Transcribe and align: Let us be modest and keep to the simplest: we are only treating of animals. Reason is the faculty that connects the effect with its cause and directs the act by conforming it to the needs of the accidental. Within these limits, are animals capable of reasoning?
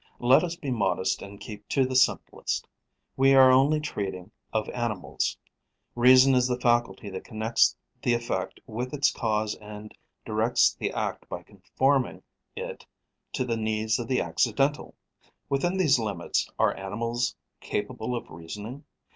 Let 0.17 0.43
us 0.43 0.55
be 0.55 0.71
modest 0.71 1.21
and 1.21 1.39
keep 1.39 1.69
to 1.69 1.85
the 1.85 1.95
simplest: 1.95 2.67
we 3.15 3.35
are 3.35 3.51
only 3.51 3.79
treating 3.79 4.31
of 4.51 4.67
animals. 4.69 5.37
Reason 5.93 6.33
is 6.33 6.47
the 6.47 6.59
faculty 6.59 7.11
that 7.11 7.23
connects 7.23 7.77
the 8.01 8.15
effect 8.15 8.59
with 8.65 8.95
its 8.95 9.11
cause 9.11 9.53
and 9.61 9.95
directs 10.25 10.73
the 10.73 10.91
act 10.91 11.29
by 11.29 11.43
conforming 11.43 12.23
it 12.55 12.83
to 13.33 13.45
the 13.45 13.57
needs 13.57 13.99
of 13.99 14.07
the 14.07 14.21
accidental. 14.21 14.95
Within 15.49 15.77
these 15.77 15.99
limits, 15.99 16.49
are 16.57 16.75
animals 16.75 17.35
capable 17.59 18.15
of 18.15 18.31
reasoning? 18.31 18.85